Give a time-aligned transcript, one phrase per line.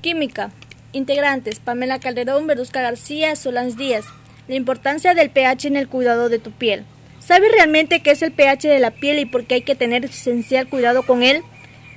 [0.00, 0.50] Química.
[0.92, 1.60] Integrantes.
[1.60, 4.04] Pamela Calderón, Verduzca García, Solans Díaz.
[4.48, 6.84] La importancia del pH en el cuidado de tu piel.
[7.20, 10.04] ¿Sabes realmente qué es el pH de la piel y por qué hay que tener
[10.04, 11.42] esencial cuidado con él?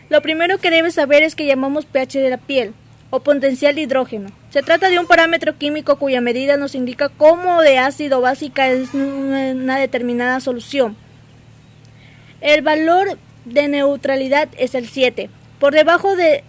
[0.10, 2.74] Lo primero que debes saber es que llamamos pH de la piel
[3.10, 4.32] o potencial de hidrógeno.
[4.50, 8.94] Se trata de un parámetro químico cuya medida nos indica cómo de ácido básica es
[8.94, 10.98] una determinada solución.
[12.42, 15.30] El valor de neutralidad es el 7.
[15.60, 16.44] Por debajo de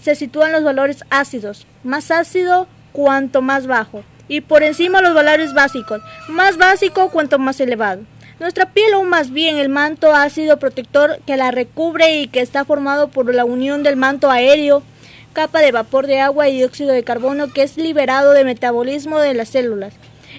[0.00, 5.54] se sitúan los valores ácidos, más ácido cuanto más bajo, y por encima los valores
[5.54, 8.02] básicos, más básico cuanto más elevado.
[8.40, 12.64] Nuestra piel, o más bien el manto ácido protector que la recubre y que está
[12.64, 14.84] formado por la unión del manto aéreo,
[15.32, 19.34] capa de vapor de agua y dióxido de carbono que es liberado del metabolismo de
[19.34, 19.94] las células,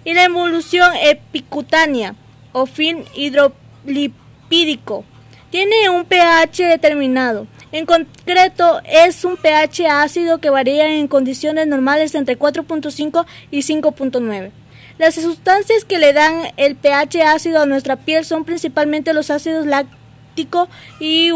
[0.06, 2.16] y la emulsión epicutánea
[2.54, 5.04] o fin hidrolipídico.
[5.50, 7.48] Tiene un pH determinado.
[7.72, 14.52] En concreto, es un pH ácido que varía en condiciones normales entre 4.5 y 5.9.
[14.98, 19.68] Las sustancias que le dan el pH ácido a nuestra piel son principalmente los ácidos
[19.68, 20.68] láctico
[21.00, 21.32] y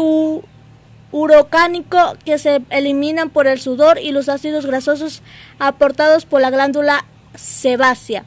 [1.12, 5.22] urocánico que se eliminan por el sudor y los ácidos grasosos
[5.60, 7.04] aportados por la glándula
[7.36, 8.24] sebácea.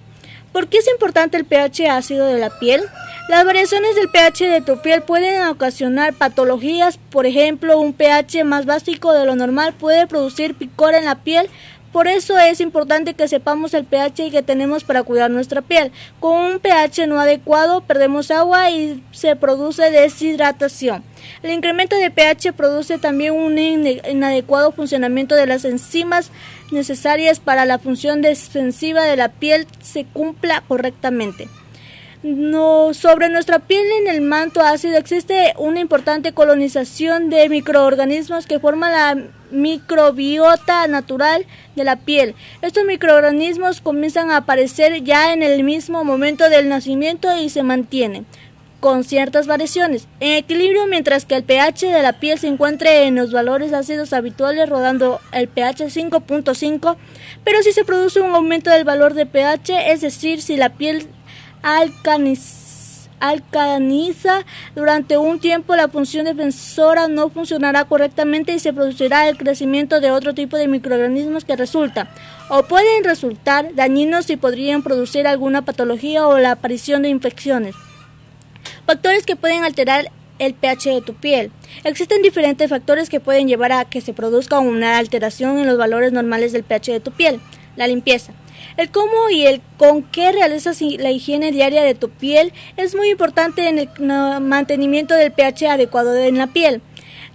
[0.53, 2.81] ¿Por qué es importante el pH ácido de la piel?
[3.29, 8.65] Las variaciones del pH de tu piel pueden ocasionar patologías, por ejemplo, un pH más
[8.65, 11.49] básico de lo normal puede producir picor en la piel
[11.91, 15.91] por eso es importante que sepamos el pH que tenemos para cuidar nuestra piel.
[16.19, 21.03] Con un pH no adecuado perdemos agua y se produce deshidratación.
[21.41, 26.29] El incremento de pH produce también un inadecuado funcionamiento de las enzimas
[26.71, 31.47] necesarias para la función defensiva de la piel se cumpla correctamente.
[32.27, 38.59] No, sobre nuestra piel en el manto ácido existe una importante colonización de microorganismos que
[38.59, 41.45] forman la microbiota natural
[41.77, 42.35] de la piel.
[42.61, 48.25] Estos microorganismos comienzan a aparecer ya en el mismo momento del nacimiento y se mantienen
[48.81, 53.15] con ciertas variaciones en equilibrio mientras que el pH de la piel se encuentre en
[53.15, 56.95] los valores ácidos habituales rodando el pH 5.5
[57.43, 61.07] pero si se produce un aumento del valor de pH es decir si la piel
[61.61, 62.67] alcaniza
[64.75, 70.11] durante un tiempo la función defensora no funcionará correctamente y se producirá el crecimiento de
[70.11, 72.09] otro tipo de microorganismos que resulta
[72.49, 77.75] o pueden resultar dañinos y podrían producir alguna patología o la aparición de infecciones.
[78.85, 81.51] Factores que pueden alterar el pH de tu piel.
[81.83, 86.13] Existen diferentes factores que pueden llevar a que se produzca una alteración en los valores
[86.13, 87.39] normales del pH de tu piel.
[87.75, 88.33] La limpieza.
[88.77, 93.09] El cómo y el con qué realizas la higiene diaria de tu piel es muy
[93.09, 93.89] importante en el
[94.41, 96.81] mantenimiento del pH adecuado en la piel.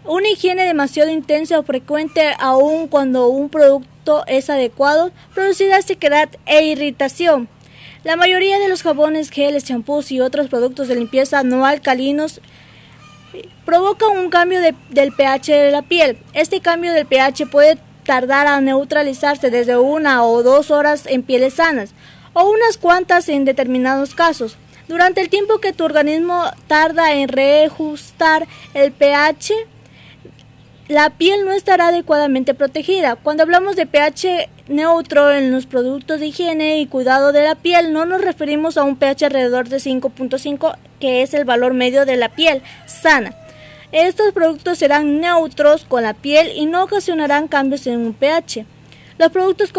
[0.05, 6.65] Una higiene demasiado intensa o frecuente, aun cuando un producto es adecuado, producirá sequedad e
[6.65, 7.49] irritación.
[8.05, 12.41] La mayoría de los jabones, geles, champús y otros productos de limpieza no alcalinos
[13.65, 16.19] provocan un cambio del pH de la piel.
[16.33, 21.55] Este cambio del pH puede tardar a neutralizarse desde una o dos horas en pieles
[21.55, 21.95] sanas
[22.33, 24.57] o unas cuantas en determinados casos.
[24.89, 29.55] Durante el tiempo que tu organismo tarda en reajustar el pH,
[30.89, 33.17] la piel no estará adecuadamente protegida.
[33.17, 37.93] Cuando hablamos de pH neutro en los productos de higiene y cuidado de la piel,
[37.93, 42.17] no nos referimos a un pH alrededor de 5.5, que es el valor medio de
[42.17, 43.35] la piel sana.
[43.93, 48.65] Estos productos serán neutros con la piel y no ocasionarán cambios en un pH.
[49.19, 49.71] Los productos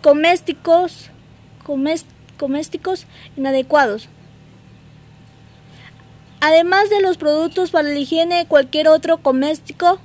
[0.00, 1.10] comésticos,
[3.36, 4.08] inadecuados.
[6.40, 9.98] Además de los productos para la higiene, cualquier otro coméstico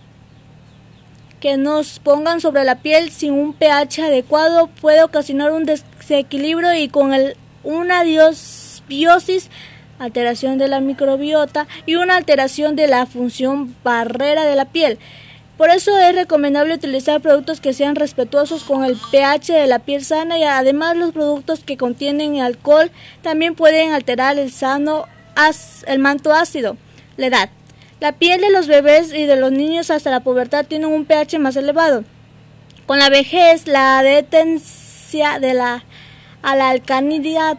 [1.39, 6.89] que nos pongan sobre la piel sin un pH adecuado puede ocasionar un desequilibrio y
[6.89, 9.51] con el, una disbiosis
[9.99, 14.99] alteración de la microbiota y una alteración de la función barrera de la piel.
[15.57, 20.05] Por eso es recomendable utilizar productos que sean respetuosos con el pH de la piel
[20.05, 22.91] sana y además los productos que contienen alcohol
[23.23, 25.05] también pueden alterar el sano
[25.87, 26.77] el manto ácido.
[27.15, 27.49] La edad.
[27.99, 31.39] La piel de los bebés y de los niños hasta la pubertad tienen un pH
[31.39, 32.03] más elevado.
[32.85, 35.83] Con la vejez, la detendencia de la
[36.43, 37.57] a la alcalinidad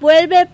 [0.00, 0.48] vuelve,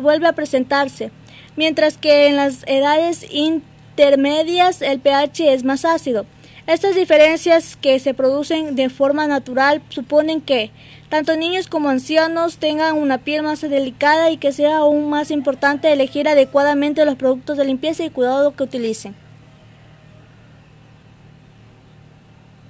[0.00, 1.10] vuelve a presentarse,
[1.56, 6.26] mientras que en las edades intermedias el pH es más ácido.
[6.66, 10.70] Estas diferencias que se producen de forma natural suponen que
[11.08, 15.92] tanto niños como ancianos tengan una piel más delicada y que sea aún más importante
[15.92, 19.16] elegir adecuadamente los productos de limpieza y cuidado que utilicen.